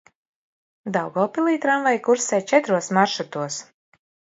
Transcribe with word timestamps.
Daugavpilī 0.95 1.55
tramvaji 1.67 2.03
kursē 2.11 2.43
četros 2.55 2.93
maršrutos. 3.01 3.65